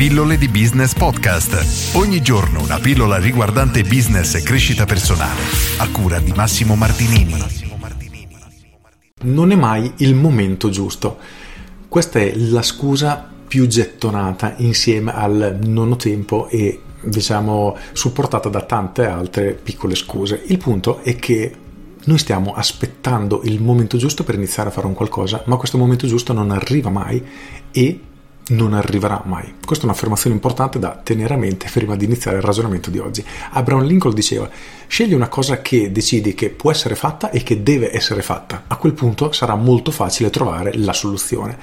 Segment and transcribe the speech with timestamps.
[0.00, 1.94] Pillole di Business Podcast.
[1.94, 5.42] Ogni giorno una pillola riguardante business e crescita personale.
[5.76, 7.34] A cura di Massimo Martinini.
[9.24, 11.18] Non è mai il momento giusto.
[11.86, 18.62] Questa è la scusa più gettonata insieme al non ho tempo e diciamo supportata da
[18.62, 20.42] tante altre piccole scuse.
[20.46, 21.54] Il punto è che
[22.02, 26.06] noi stiamo aspettando il momento giusto per iniziare a fare un qualcosa, ma questo momento
[26.06, 27.22] giusto non arriva mai
[27.70, 28.00] e
[28.50, 29.54] non arriverà mai.
[29.64, 33.24] Questa è un'affermazione importante da tenere a mente prima di iniziare il ragionamento di oggi.
[33.50, 34.48] Abraham Lincoln diceva:
[34.86, 38.64] Scegli una cosa che decidi che può essere fatta e che deve essere fatta.
[38.66, 41.58] A quel punto sarà molto facile trovare la soluzione.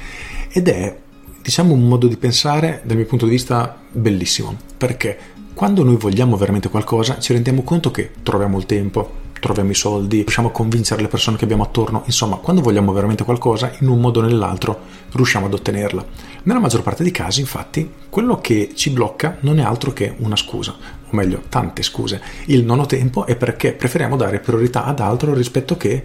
[0.50, 0.96] Ed è,
[1.42, 4.56] diciamo, un modo di pensare, dal mio punto di vista, bellissimo.
[4.78, 5.18] Perché
[5.54, 10.18] quando noi vogliamo veramente qualcosa, ci rendiamo conto che troviamo il tempo, troviamo i soldi,
[10.18, 14.00] riusciamo a convincere le persone che abbiamo attorno, insomma, quando vogliamo veramente qualcosa, in un
[14.00, 14.80] modo o nell'altro
[15.12, 16.06] riusciamo ad ottenerla.
[16.44, 20.36] Nella maggior parte dei casi, infatti, quello che ci blocca non è altro che una
[20.36, 22.22] scusa, o meglio, tante scuse.
[22.46, 26.04] Il non ho tempo è perché preferiamo dare priorità ad altro rispetto che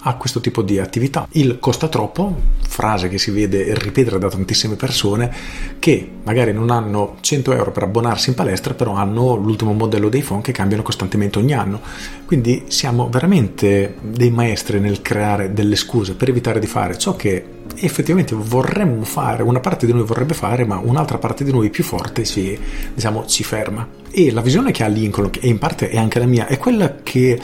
[0.00, 1.26] a questo tipo di attività.
[1.32, 5.32] Il costa troppo, frase che si vede ripetere da tantissime persone
[5.78, 10.22] che magari non hanno 100 euro per abbonarsi in palestra, però hanno l'ultimo modello dei
[10.22, 11.80] phone che cambiano costantemente ogni anno.
[12.24, 17.56] Quindi siamo veramente dei maestri nel creare delle scuse per evitare di fare ciò che
[17.80, 21.84] effettivamente vorremmo fare, una parte di noi vorrebbe fare, ma un'altra parte di noi più
[21.84, 22.58] forte ci,
[22.94, 23.86] diciamo, ci ferma.
[24.10, 26.96] E la visione che ha Lincoln, e in parte è anche la mia, è quella
[27.02, 27.38] che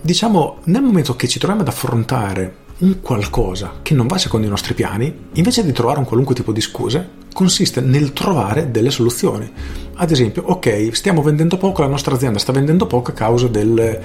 [0.00, 4.50] diciamo, nel momento che ci troviamo ad affrontare un qualcosa che non va secondo i
[4.50, 9.50] nostri piani, invece di trovare un qualunque tipo di scuse, consiste nel trovare delle soluzioni.
[9.94, 14.00] Ad esempio, ok, stiamo vendendo poco, la nostra azienda sta vendendo poco a causa del,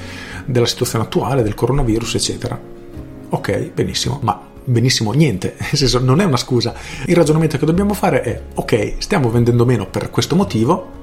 [0.45, 2.59] della situazione attuale, del coronavirus, eccetera.
[3.29, 6.73] Ok, benissimo, ma benissimo niente, nel senso non è una scusa.
[7.05, 10.94] Il ragionamento che dobbiamo fare è, ok, stiamo vendendo meno per questo motivo,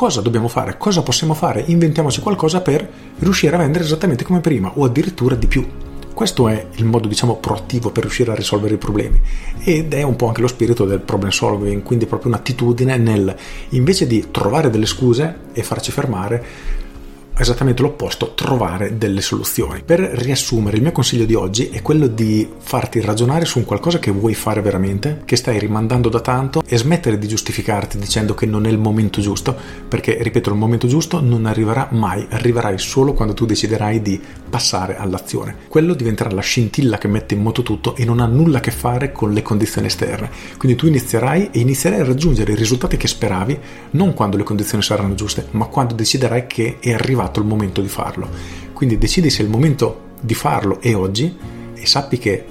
[0.00, 4.72] cosa dobbiamo fare, cosa possiamo fare, inventiamoci qualcosa per riuscire a vendere esattamente come prima
[4.76, 5.68] o addirittura di più.
[6.14, 9.20] Questo è il modo, diciamo, proattivo per riuscire a risolvere i problemi
[9.62, 13.36] ed è un po' anche lo spirito del problem solving, quindi proprio un'attitudine nel,
[13.70, 16.44] invece di trovare delle scuse e farci fermare,
[17.40, 19.82] esattamente l'opposto, trovare delle soluzioni.
[19.84, 23.98] Per riassumere, il mio consiglio di oggi è quello di farti ragionare su un qualcosa
[23.98, 28.46] che vuoi fare veramente, che stai rimandando da tanto e smettere di giustificarti dicendo che
[28.46, 29.56] non è il momento giusto,
[29.88, 34.20] perché, ripeto, il momento giusto non arriverà mai, arriverai solo quando tu deciderai di
[34.50, 35.56] passare all'azione.
[35.68, 38.70] Quello diventerà la scintilla che mette in moto tutto e non ha nulla a che
[38.70, 40.30] fare con le condizioni esterne.
[40.58, 43.58] Quindi tu inizierai e inizierai a raggiungere i risultati che speravi
[43.92, 47.80] non quando le condizioni saranno giuste, ma quando deciderai che è arrivato arrivato il momento
[47.80, 48.28] di farlo.
[48.72, 51.34] Quindi decidi se il momento di farlo è oggi
[51.74, 52.44] e sappi che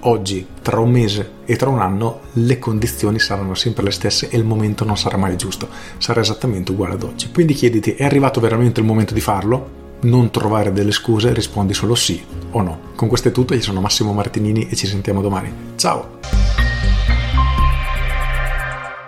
[0.00, 4.36] oggi, tra un mese e tra un anno, le condizioni saranno sempre le stesse e
[4.36, 7.30] il momento non sarà mai giusto, sarà esattamente uguale ad oggi.
[7.32, 9.84] Quindi chiediti, è arrivato veramente il momento di farlo?
[9.98, 12.78] Non trovare delle scuse, rispondi solo sì o no.
[12.94, 15.50] Con questo è tutto, io sono Massimo Martinini e ci sentiamo domani.
[15.76, 16.18] Ciao!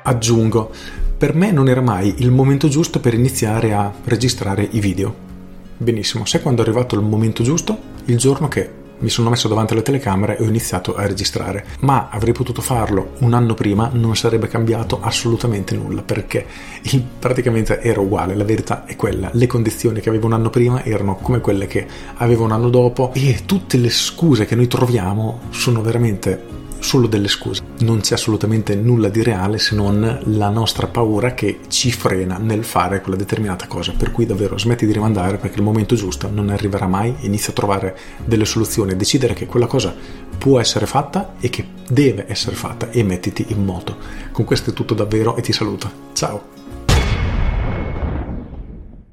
[0.02, 0.70] Aggiungo,
[1.18, 5.12] per me non era mai il momento giusto per iniziare a registrare i video.
[5.76, 7.76] Benissimo, sai quando è arrivato il momento giusto?
[8.04, 8.70] Il giorno che
[9.00, 11.66] mi sono messo davanti alle telecamere e ho iniziato a registrare.
[11.80, 16.46] Ma avrei potuto farlo un anno prima, non sarebbe cambiato assolutamente nulla perché
[17.18, 18.36] praticamente era uguale.
[18.36, 21.84] La verità è quella: le condizioni che avevo un anno prima erano come quelle che
[22.14, 27.28] avevo un anno dopo, e tutte le scuse che noi troviamo sono veramente solo delle
[27.28, 27.62] scuse.
[27.80, 32.64] Non c'è assolutamente nulla di reale se non la nostra paura che ci frena nel
[32.64, 33.92] fare quella determinata cosa.
[33.96, 37.56] Per cui davvero smetti di rimandare perché il momento giusto non arriverà mai, inizia a
[37.56, 39.94] trovare delle soluzioni, decidere che quella cosa
[40.38, 43.96] può essere fatta e che deve essere fatta e mettiti in moto.
[44.32, 45.90] Con questo è tutto davvero e ti saluto.
[46.12, 46.57] Ciao!